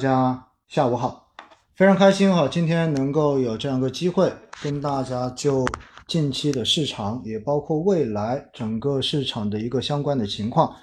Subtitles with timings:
[0.00, 1.30] 大家下午好，
[1.76, 5.66] 非常开心哈，今天能够有这样一个机会跟大家就
[6.08, 10.74] 近期的市场，也包括未来整个市场的一个相关的情况，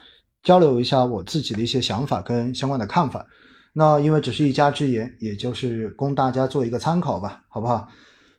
[0.43, 3.25] 交流一下我自己的一些想法跟相关的看法。
[3.73, 7.87] 那因为只是一家之言，也就是供大家做一个参考吧，好不好？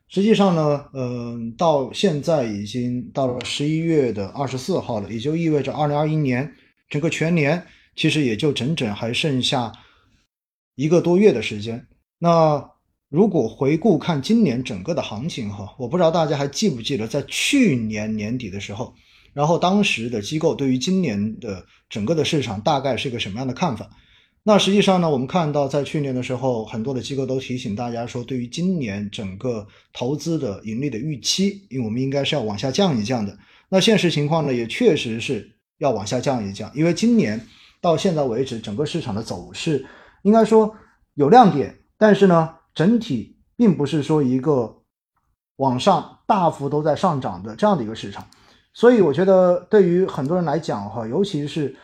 [0.06, 6.48] 实际上呢，嗯，到现在已经到了十一月的二十四号了，也就意味着二零二一年
[6.88, 7.66] 整个全年
[7.96, 9.72] 其实也就整整还剩下。
[10.78, 11.88] 一个多月的时间，
[12.20, 12.70] 那
[13.08, 18.94] 如果回顾看今年整个的行情哈，我不知道大家还记不记得，在去年年底的时候，
[19.32, 23.90] 然后当时的机构对于今年的整个的市场大概是一个什么样的看法？
[24.44, 33.36] 那实际上呢，我们看到在去年的时候，很多的机构都提醒大家说，对于今年整个投资的盈利的预期，因为我们应该是要往下降一降的。
[33.68, 37.44] 那现实情况呢，也确实是要往下降一降，因为今年
[37.80, 39.84] 到现在为止，整个市场的走势。
[40.28, 40.76] 应该说
[41.14, 44.82] 有亮点，但是呢，整体并不是说一个
[45.56, 48.26] 往上大幅都在上涨的这样的一个市场，
[48.74, 51.74] 所以我觉得对于很多人来讲哈，尤其是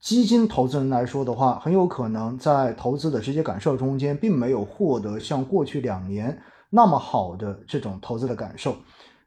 [0.00, 8.74] 基金投资人来说的话，很有可能在投资的直接感受中间，并没有获得像过去两年那么好的这种投资的感受，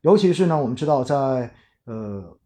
[0.02, 1.50] 尤其是呢，我们知道在
[1.86, 2.38] 呃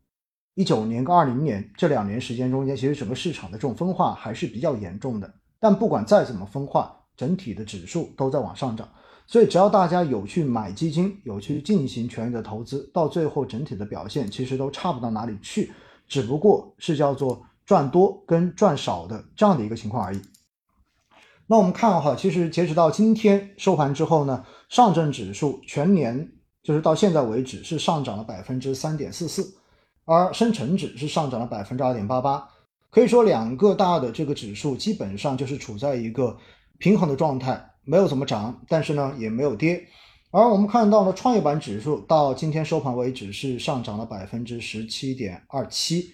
[0.54, 5.34] 一九年跟二零年这两年时间中间，其实整个市场的这种分化还是比较严重的。
[5.60, 8.88] 但不管再怎么分化，整体的指数都在往上涨，
[9.28, 15.72] 所以只要大家有去买基金，有去进行权益的投资，到最后整体的表现其实都差不到哪里去，
[16.08, 20.22] 只不过是叫做赚多跟赚少的这样的一个情况而已。
[21.46, 26.32] 那我们看哈，其实截止到今天收盘之后呢，上证指数全年
[26.64, 29.56] 就是到现在为止是上涨了百分之三点四四，
[30.06, 32.48] 而深成指是上涨了百分之二点八八。
[32.92, 36.36] 可以说，两个大的这个指数基本上就是处在一个
[36.80, 39.88] 平衡的状态，没有怎么涨，但是呢也没有跌。
[40.32, 46.14] 而我们看到呢，创业板指数到今天收盘为止是上涨了百分之十七点二七，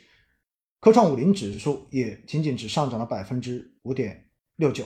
[0.81, 4.25] 科创五零指数也仅仅只上涨了百分之五点
[4.57, 4.83] 六九。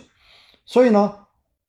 [0.67, 1.11] 所以呢，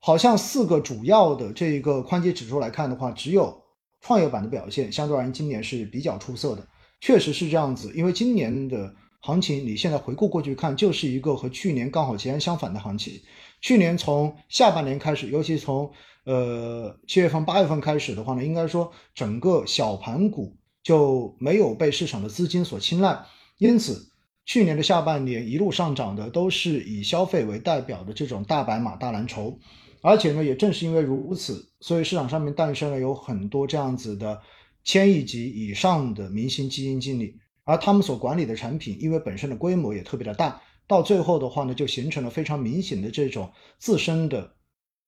[0.00, 3.59] 好像四个主要的这一个宽基指数来看的话，只有
[4.03, 6.69] 创业板的表现相对而言今年是比较出色的，
[7.00, 8.94] 确实是这样子，因为今年的。
[9.20, 13.20] 行情，你现在回顾过去看，就是一个和去年刚好截然相反的行情。
[13.60, 15.91] 去年从下半年开始，尤其从
[16.25, 23.22] 呃七月份、八月份开始的话呢，应该说整个小盘股就没有被市场的资金所青睐，
[23.59, 24.10] 因此
[24.47, 29.59] 去年的下半年一路上涨的都是以消费为代表的这种大白马、大蓝筹，
[30.00, 34.41] 而且呢，也正是因为如此，所以市场上面诞生了有很多这样子的
[34.82, 37.36] 千亿级以上的明星基金经理。
[37.70, 44.54] 而他们所管理的产品，因为本身的规模也特别的大，到最后的话呢，就形成了非常明显的这种自身的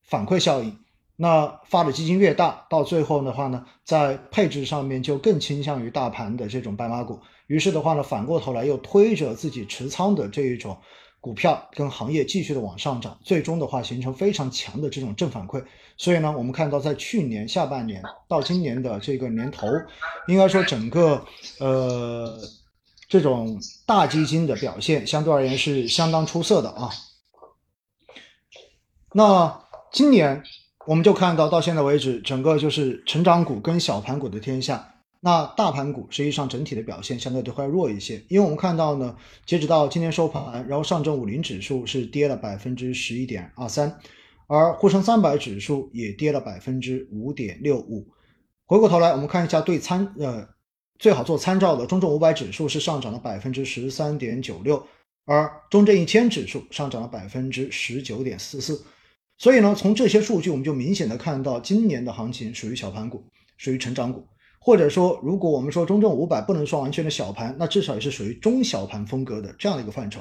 [0.05, 0.79] 反馈效应。
[1.17, 7.19] 那发的基金越大，到最后的话呢，在配置上面就更倾向于大盘的这种白马股。
[7.49, 10.79] 于是的话呢，反过头来又推着自己持仓的这一种。
[11.23, 15.63] 股票跟行业继续的往上涨，最终的话形成非常强的这种正反馈。
[15.97, 19.69] 所以呢，我们看到在去年下半年到今年的这个年头，
[20.27, 21.25] 应该说整个
[21.61, 22.37] 呃
[23.09, 23.57] 这种
[23.87, 26.91] 大基金的表现相对而言是相当出色的啊。
[29.13, 29.63] 那
[29.93, 30.43] 今年
[30.87, 34.92] 我们就看到到现在为止，整个就是成长股跟小盘股的天下。
[35.25, 39.17] 那大盘股实际上整体的表现相对都会弱一些，因为我们看到呢，
[39.47, 43.97] 截止到今天收盘，然后上证五零指数是跌了百分之十一点二三，
[44.49, 48.05] 而沪深三百指数也跌了百分之五点六五。
[48.67, 50.45] 回过头来，我们看一下对参呃
[50.99, 54.85] 最好做参照的中证五百指数是上涨了百分之十三点九六，
[55.25, 58.85] 而中证一千指数上涨了百分之十九点四四。
[59.39, 63.23] 所以呢，从这些数据我们就明显的看到，今年的行情属于小盘股，
[63.57, 64.27] 属于成长股。
[64.65, 70.21] 或者说，如果我们说中证五百不能说完全的小盘，那至少也是属于中小盘风格的这样的一个范畴。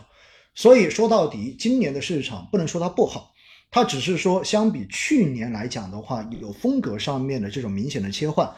[0.56, 3.32] 所以说到底，今年的市场不能说它不好，
[3.70, 8.52] 它只是说相比去年来讲的话，有风格上面的这种明显的切换。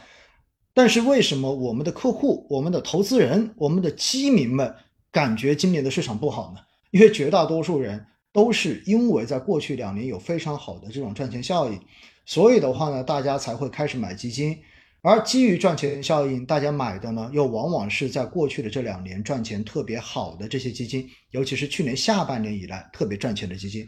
[0.72, 4.74] 但是为什么我们的客户、我们的投资人、我们的基民们
[5.12, 6.60] 感觉今年的市场不好呢？
[6.92, 11.78] 因为绝大多数人都是因为在过去两年有非常好的这种赚钱效应，
[12.24, 14.58] 所以的话呢，大家才会开始买基金。
[15.06, 23.86] 而基于赚钱效应，大家买的呢，又往往是在过去的这两年赚钱特别好的这些基金，尤其是去年下半年以来特别赚钱的基金。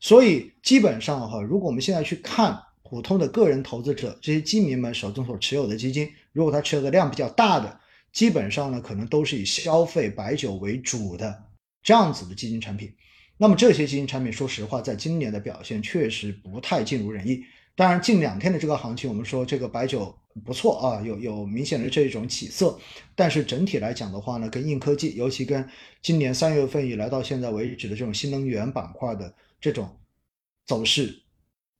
[0.00, 7.78] 所以基本上哈，如果我们现在去看普通的个人投资者这些基民们手中所持有的基金，如果他持有的量比较大的，
[8.12, 11.44] 基本上呢，可能都是以消费白酒为主的
[11.84, 12.92] 这样子的基金产品。
[13.38, 17.40] 那么这些基金产品，说实话，在今年的表现确实不太尽如人意。
[17.76, 20.12] 当然，近两天的这个行情，我们说这个白酒
[20.44, 22.78] 不错啊，有有明显的这种起色。
[23.14, 25.66] 但是整体来讲的话呢，跟硬科技，尤其跟
[26.02, 29.88] 今年三月份以来到现在为止的这种新能源板块的这种
[30.66, 31.22] 走势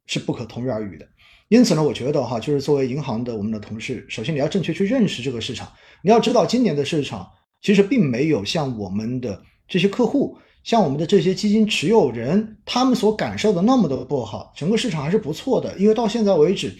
[0.07, 1.07] 是不可同日而语的。
[1.49, 5.71] 因此呢，我觉得哈，就是作为银行的我们的同事，首先你要正确去认识这个市场。
[6.03, 7.31] 你要知道，今年的市场
[7.61, 10.39] 其实并没有像我们的这些客户。
[10.65, 15.79] 像我们的这些基金持有人，他们所感受的那么的不好，整个市场还是不错的。
[15.79, 16.77] 因为到现在为止，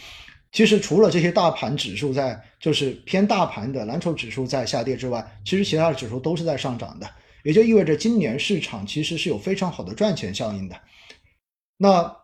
[0.53, 7.09] 其实除了这些大盘指数在就是偏大盘的蓝筹指数在下跌之外，其实其他的指数都是在上涨的。
[7.43, 10.77] 也就意味着今年市场其实是有非常好的赚钱效应的。
[11.77, 12.17] 那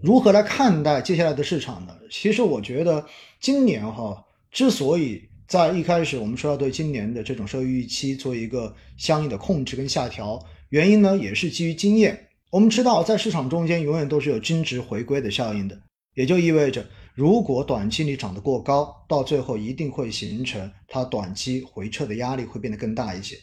[0.00, 1.94] 如何来看待接下来的市场呢？
[2.10, 3.04] 其实我觉得
[3.38, 10.42] 今年哈，之所以在一开始我们说要对今年的这种收益预期做一个相应的控制跟下调。
[10.70, 12.28] 原因呢，也是基于经验。
[12.50, 15.78] 我们知道，在市场中间永远都是有均值回归的效应的，
[16.14, 23.36] 也就意味着，如果短期你涨得过高，到最后一定会形成它短期回撤的压力会变得更大一些。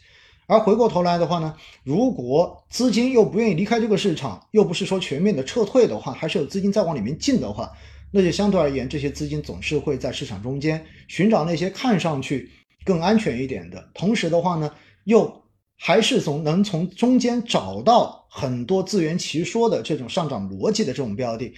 [0.47, 7.71] 而回过头来的话呢，如果资金又不愿意离开这个市场，又不是说全面的撤退的话，还是有资金在往里面进的话，
[8.11, 12.49] 那就相对而言，这些资金总是会在市场中间寻找那些看上去
[12.85, 14.71] 更安全一点的，同时的话呢，
[15.03, 15.43] 又。
[15.79, 21.53] 还是从能从中间找到很多自圆其说的这种上涨逻辑的这种标的，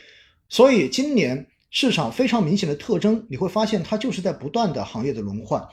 [0.50, 5.68] 所以今年市场非常明显的特征，你会发现它就是在不断的行业的轮换，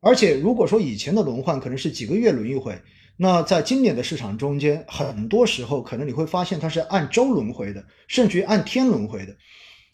[0.00, 2.80] 而且如果说以前的轮换可能是几个月轮一回，
[3.16, 9.36] 那在今年的市场中间，很多时候可能你会发现它是按周轮回的，甚至于按天轮回的。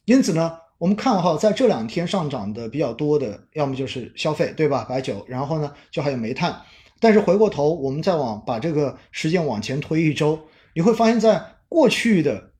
[0.04, 4.84] 因此呢，我们看哈，在这两天上涨的比较多的，要么就是消费，对吧？
[4.88, 6.60] 白酒，然后呢，就还有煤炭。
[7.00, 10.38] 但是回过头，我们再往把这个时间往前推一周，
[10.74, 12.52] 你会发现在过去的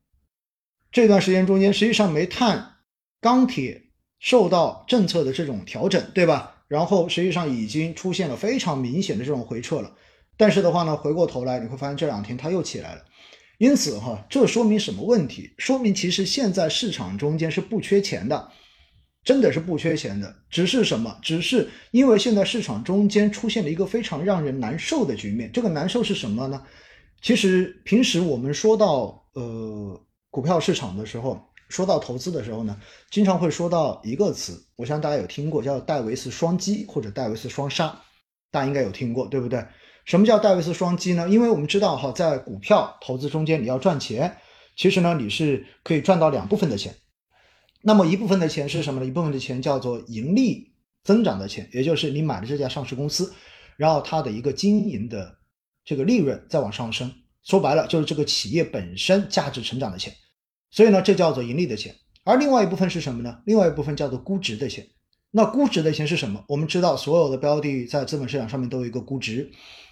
[0.95, 2.77] 这段时间中间，实际上煤炭、
[3.21, 3.83] 钢铁
[4.21, 6.63] 受到政策的这种调整，对吧？
[6.69, 9.93] 然后实际上已经出现了非常明显的这种回撤了。
[10.37, 13.03] 但是的话呢，回过头来你会发现这两天它又起来了。
[13.59, 15.53] 因此哈，这说明什么问题？
[15.59, 18.49] 说明其实现在市场中间是不缺钱的。
[19.25, 21.19] 真的是不缺钱的，只是什么？
[21.23, 25.51] 只是因为现在市场中间出现了一个非常让人难受的局面。
[25.51, 26.63] 这个难受是什么呢？
[27.21, 30.01] 其实平时我们说到呃
[30.35, 32.77] 股票市场的时候，说到投资的时候呢，
[33.09, 38.01] 经常会说到一个词，我相信大家有听过，叫戴维斯双击或者戴维斯双杀，
[38.51, 39.65] 大家应该有听过，对不对？
[40.05, 41.29] 什么叫戴维斯双击呢？
[41.29, 44.37] 因为我们知道哈，在股票投资中间，你要赚钱，
[44.75, 46.93] 其实呢你是可以赚到两部分的钱。
[47.83, 49.07] 那么一部分的钱是什么呢？
[49.07, 50.73] 一部分的钱叫做盈利
[51.05, 53.33] 增长的钱，也就是你买的这家上市公司，
[53.77, 55.39] 然后它的一个经营的
[55.85, 57.13] 这个利润再往上升。
[57.45, 60.13] 说白了就是这个企业本身价值成长的钱。
[60.75, 61.95] 所以呢，这叫做盈利的钱。
[62.25, 63.39] 而另外一部分是什么呢？
[63.47, 64.85] 另外一部分叫做估值的钱。
[65.31, 66.45] 那估值的钱是什么？
[66.49, 69.49] 我们知道所有的标的在资本市场上面都有一个估值，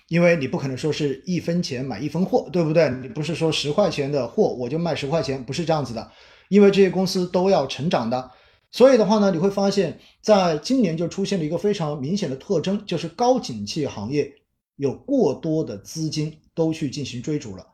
[0.09, 2.91] 因为你不可能说是一分钱买一分货，对不对？
[3.01, 6.11] 你不是说十块钱的货我就卖十块钱，不是这样子的。
[6.49, 8.31] 因为这些公司都要成长的，
[8.73, 14.33] 所以的话呢，你会发现在今年就出现了一个非常明显的特征，就是高景气行业
[14.75, 17.67] 有过多的资金都去进行追逐了。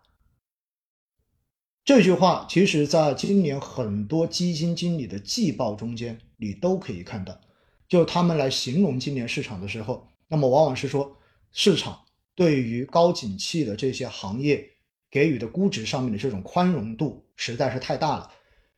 [1.89, 7.41] 这句话其实在今年很多基金经理的季报中间你都可以看到，
[7.89, 11.17] 就他们来形容今年市场的时候，那么往往是说
[11.51, 11.99] 市场
[12.35, 14.69] 对于高景气的这些行业
[15.11, 18.31] 给予的估值上面的这种宽容度实在是太大了。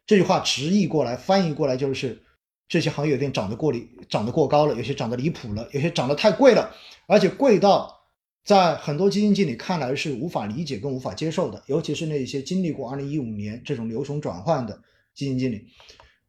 [0.06, 2.23] 这句话直译过来、翻译过来就是，
[2.68, 6.73] 这些行业有点涨得过离、涨得过高了，有些涨得离谱了，有些涨得太贵了，
[7.08, 8.00] 而且贵到
[8.44, 14.80] 在很多基金经理看来是无法理解跟无法接受的，尤其是那些经历过2015年这种牛熊转换的
[15.14, 15.66] 基金经理。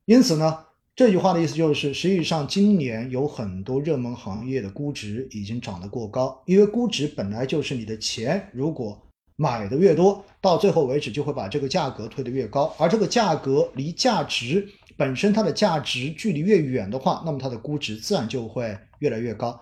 [0.06, 0.60] 因此呢，
[0.96, 9.02] 这句话的意思就是，实际上今年有很多热门行业的估值已经涨得过高，因为估值本来就是你的钱，如果
[9.38, 19.60] 买的越多，到最后为止就会把这个价格推得越高，而这个价格离价值本身它的价值距离越远的话，那么它的估值自然就会越来越高。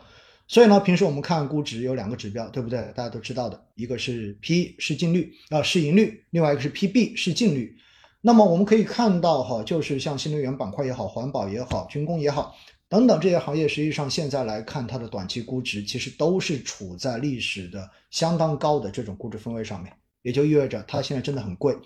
[0.49, 2.79] 所以呢，平时我们看估值有两个指标，对不对？
[2.95, 7.77] 大家都知道的，一个是 P 市净率啊市盈率，另外一个是 PB 市净率。
[8.19, 12.55] 那么我们可以看到哈，就是像新能源板块也好，环保也好，军工也好。
[12.89, 21.77] 等等这些行业，实际上现在来看，它的短期估值其实都是处在历史的相当高的这种估值分位上面，也就意味着它现在真的很贵，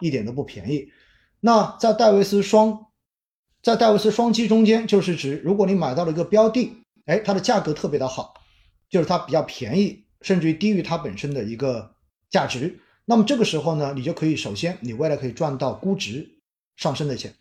[0.00, 0.86] 一点都不便宜。
[1.40, 2.88] 那在戴维斯双，
[3.62, 8.34] 在戴维斯双击中间，就是指如果你买到了一个标的，哎，它的价格特别的好，
[8.88, 11.94] 就是它比较便宜，甚至于低于它本身的一个
[12.30, 16.38] 价值，那么这个时候呢，你就可以首先你未来可以赚到估值
[16.76, 17.34] 上升的钱。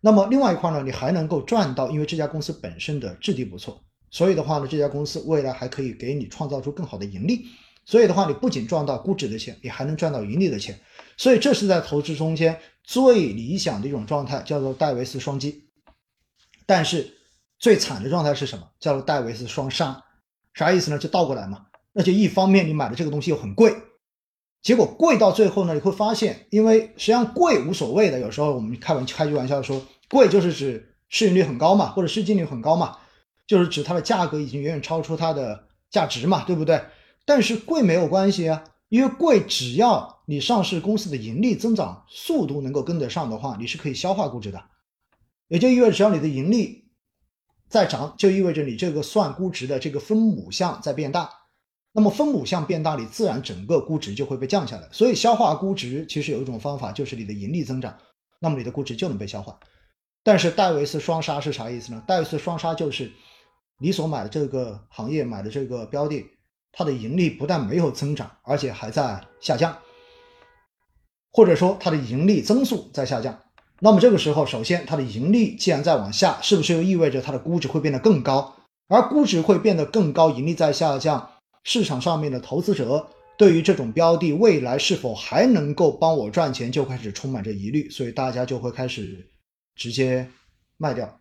[0.00, 7.46] 那么另外一块呢，你还能够赚到，因为这家公司本身的质地不错，所以的话呢，这家公司未来还可以给你创造出更好的盈利。
[7.84, 10.78] 所以的话，你不仅赚到估值的钱，你还能赚到盈利的钱。
[11.16, 15.64] 所以这是在投资中间最理想的一种状态，叫做戴维斯双击。
[16.66, 17.17] 但是
[17.58, 18.68] 最惨的状态是什么？
[18.78, 20.04] 叫做戴维斯双杀。
[20.54, 20.98] 啥意思呢？
[20.98, 21.66] 就倒过来嘛。
[21.92, 23.74] 那就一方面你买的这个东西又很贵，
[24.62, 32.98] 结果贵到最后呢，你会发现，因为实际上贵无所谓的，有时候我们开玩开句玩笑说，贵就是指市盈率很高嘛，或者市净率很高嘛，
[33.46, 36.80] 就是指它的价格已经远远超出它的价值嘛，对不对？
[37.24, 38.64] 但是贵没有关系啊。
[38.88, 44.62] 因为贵，只要你上市公司的盈利增长速度能够跟得上的话，你是可以消化估值的。
[45.48, 46.87] 也就意味着，只要你的盈利
[47.68, 51.30] 再涨，就意味着你这个算估值的这个分母项在变大。
[51.92, 54.88] 那么分母项变大，你自然整个估值就会被降下来。
[54.92, 57.96] 所以消化估值其实有一种方法，就是你的盈利增长，
[58.40, 59.58] 那么你的估值就能被消化。
[60.22, 62.02] 但是戴维斯双杀是啥意思呢？
[62.06, 63.10] 戴维斯双杀就是
[63.80, 66.24] 你所买的这个行业买的这个标的。
[66.70, 69.76] 它的盈利不但没有增长，而且还在下降，
[71.32, 73.36] 或者说它的盈利增速在下降。
[73.80, 78.56] 那么这个时候，首先它的盈利既然在往下，是不是又意味着它的估值会变得更高？
[78.88, 81.30] 而估值会变得更高，盈利在下降，
[81.62, 89.30] 市场上面的投资者对于这种标的未来是否还能够帮我赚钱，就开始充满着疑虑，所以大家就会开始
[89.76, 90.28] 直接
[90.76, 91.20] 卖掉，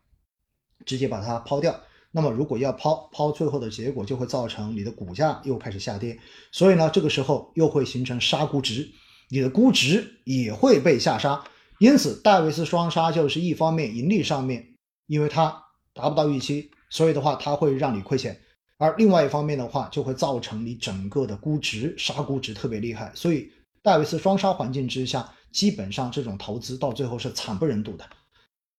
[0.86, 1.80] 直接把它抛掉。
[2.12, 6.18] 那么，如果要抛抛，最后的结果就会造成你的股价又开始下跌，
[6.52, 8.90] 所以呢，这个时候又会形成杀估值，
[9.30, 11.44] 你的估值也会被下杀。
[11.80, 14.76] 因此，戴维斯双杀就是一方面盈利上面，
[15.08, 18.34] 因为它达不到预期，所以的话它会让你亏钱；
[18.78, 23.12] 而另外一方面的话，就会造成你整个的估值杀估值特别厉害。
[23.16, 28.06] 所以，戴维斯双杀环境之下，基本上这种投资到最后是惨不忍睹的。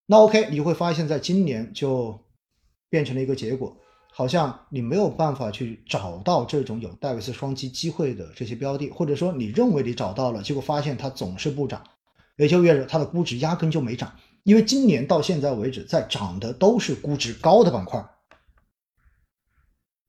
[0.06, 2.18] 那 OK，你会发现在今年就。
[2.90, 3.76] 变成了一个结果，
[4.14, 11.84] 好像你没有办法去找到这种有戴维斯双击机会的这些标的，或者说你认为你找到了，结果发现它总是不涨，
[12.38, 14.10] 也就意味着它的估值压根就没涨。
[14.44, 18.02] 因为今年到现在为止，在涨的都是估值高的板块，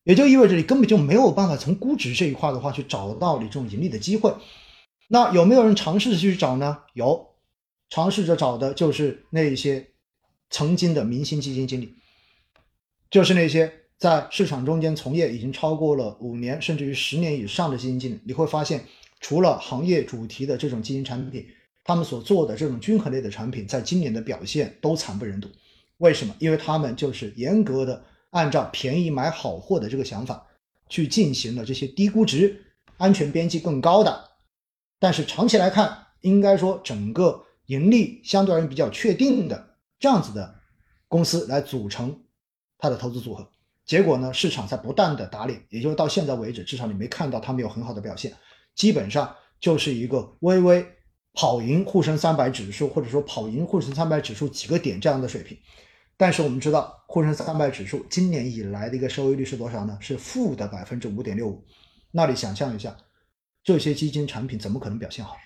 [0.06, 4.34] 也就意味着你根本就没有办法从估值这一块的话去找到你这种盈利的机会。
[5.10, 6.78] 那有没有人尝试着去找呢？
[6.94, 7.36] 有，
[7.90, 9.90] 尝试着找的就是那些
[10.50, 11.96] 曾经的明星基金经理。
[13.12, 18.86] 就是那些在市场中间从业已经超过了五年甚至于十年以上的基金经理，你会发现，
[19.20, 21.46] 除了行业主题的这种基金产品，
[21.89, 25.50] 他们所做的这种均衡类的产品，在今年的表现都惨不忍睹。
[25.98, 26.36] 为什么？
[26.38, 30.46] 因为他们就是严格的按照便宜买好货的这个想法，
[30.88, 32.63] 去进行了这些低估值、
[32.98, 34.29] 安全边际更高的，
[35.00, 40.53] 但是长期来看，应该说整个盈利相对而言比较确定的这样子的
[41.08, 42.22] 公司来组成。
[42.77, 43.50] 它的投资组合，
[43.84, 44.31] 结果呢？
[44.31, 48.31] 市场在不断的打脸，也就是到现在为止，至少你没看到他们有很好的表现，
[48.75, 50.86] 基本上就是一个微微
[51.39, 55.58] 跑赢沪深三百指数，或者说跑赢沪深三百指数几个点这样的水平。
[56.17, 59.98] 但是我们知道，沪深三百指数今年以来的一个收益率是多少呢？
[60.01, 61.63] 是负的百分之五点六五。
[62.12, 62.93] 那你想象一下，
[63.63, 65.38] 这些基金产品怎么可能表现好？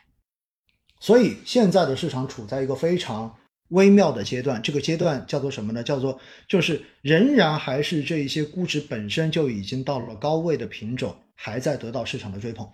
[0.99, 3.35] 所以现在的市场处在一个非常。
[3.69, 5.81] 微妙的阶段，这个阶段叫做什么呢？
[5.81, 12.69] 叫做就是仍然还是这一些估值本身就已经到了高位的品种，还在得到市场的追捧。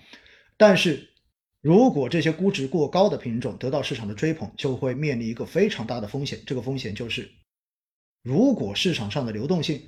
[0.58, 1.08] 但是，
[1.62, 6.40] 如果这些估值过高的品种得到市场的追捧，就会面临一个非常大的风险。
[6.46, 7.30] 这个风险就是，
[8.24, 9.82] 如果市场上的流动性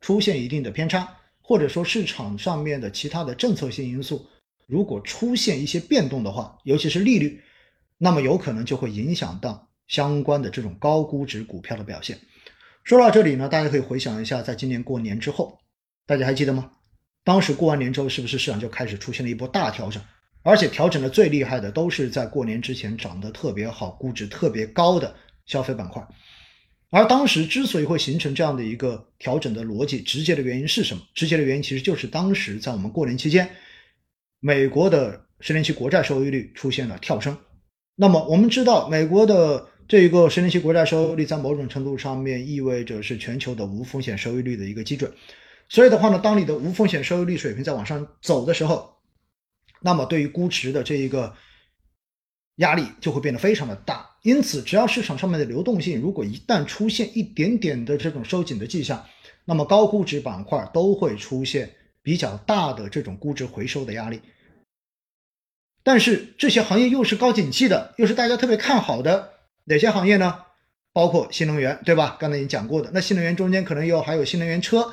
[0.00, 1.08] 出现一定的偏差，
[1.40, 4.26] 或者说市场上面的其他的政策性因素
[4.66, 7.42] 如果出现一些变动的话，尤其是利率，
[7.98, 9.66] 那么有可能就会影响到。
[9.88, 12.18] 相关的这种高估值股票的表现，
[12.82, 15.60] 说到这里呢，大家可以回想一下，在今年过年之后，
[16.06, 16.72] 大家还记得吗？
[17.22, 20.02] 当时过完年之后，是不是市场就开始出现了一波大调整？
[20.46, 25.12] 而且调整的最厉害的都是在过年之前涨得特别好、估值特别高的
[25.44, 26.06] 消费板块。
[26.88, 31.02] 而当时之所以会形成这样的一个调整的逻辑，直接的原因是什么？
[31.14, 33.50] 直接的原因其实就是当时在我们过年期间，
[34.38, 37.36] 美国的十年期国债收益率出现了跳升。
[37.96, 45.12] 那么我们知道，美国的这一个十年期国债收益率在某种程度上面意味着是全球的无风险收益率的一个基准，
[45.68, 48.95] 所以的话呢，当你的无风险收益率水平在往上走的时候，
[49.80, 51.34] 那么对于估值的这一个
[52.56, 54.08] 压力就会变得非常的大。
[54.22, 59.04] 因此，只要市场上面的流动性如果一旦出现一点点的这种收紧的迹象，
[59.44, 64.20] 那么高估值板块都会出现比较大的这种估值回收的压力。
[65.84, 70.42] 但是这些行业又是高景气的，又是大家特别看好的哪些行业呢？
[70.92, 72.16] 包括新能源，对吧？
[72.18, 72.90] 刚才已经讲过的。
[72.92, 74.92] 那新能源中间可能又还有新能源车。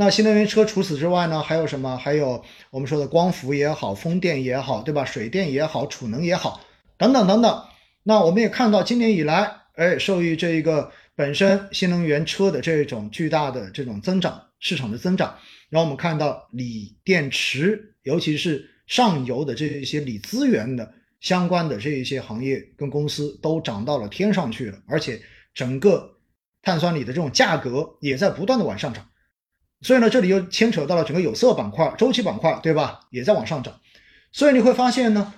[0.00, 1.96] 那新能源车除此之外呢，还有什么？
[1.96, 2.40] 还有
[2.70, 5.04] 我们说的光伏也好，风电也好，对吧？
[5.04, 6.60] 水电也好，储能也好，
[6.96, 7.64] 等等等等。
[8.04, 15.36] 那我们也看到今年以来，哎，受益这一个本身新能源车的这种巨大的这种增长，市场的增长，
[15.68, 18.70] 然后我们看到锂电池，尤其是。
[18.86, 25.20] 上游的这一些锂资源的相关的这一些行业跟公司都涨到了天上去了，而且
[25.52, 26.10] 整个
[26.62, 29.06] 碳酸锂的这种价格也在不断的往上涨，
[29.80, 33.00] 所以呢，这里又牵扯到了整个有色板块、周期板块，对吧？
[33.10, 33.80] 也在往上涨，
[34.32, 35.34] 所以你会发现呢，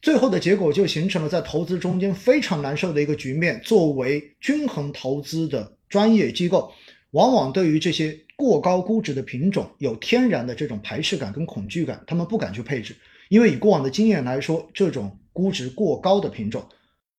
[0.00, 3.60] 最后的结果就形成了在投资中间非常难受的一个局面。
[3.64, 6.72] 作为均衡投资的专业机构，
[7.10, 8.18] 往往对于这些。
[8.40, 12.96] 过高估值的品种有天然的这种排斥感跟恐惧感，他们不敢去配置，
[13.28, 16.66] 因为以过往的经验来说，这种估值过高的品种，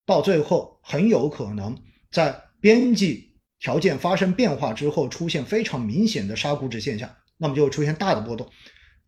[0.04, 1.78] 到最后很有可能
[2.10, 3.31] 在边际
[3.62, 8.52] 条件发生变化之后，出现非常明显的杀估值现象，那么就会出现大的波动。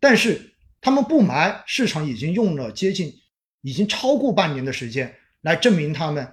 [0.00, 3.12] 但是他们不埋，市场已经用了接近，
[3.60, 6.32] 已经超过半年的时间来证明他们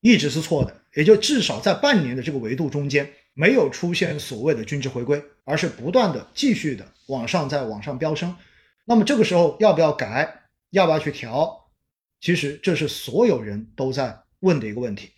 [0.00, 3.12] 一直是错的，也就至少在半年的这个维度中间。
[3.36, 8.36] 没有出现所谓的均值回归，而是不断的继续的往上，在往上飙升。
[8.84, 10.42] 那么这个时候要不要改？
[10.70, 11.68] 要不要去调？
[12.20, 15.10] 其实这是所有人都在问的一个问题。